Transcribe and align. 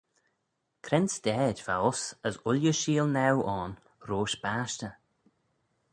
Cre'n 0.85 1.07
stayd 1.17 1.57
va 1.67 1.75
uss 1.89 2.03
as 2.27 2.35
ooilley 2.47 2.77
sheelnaaue 2.81 3.45
ayn 3.55 3.73
roish 4.07 4.37
bashtey? 4.43 4.95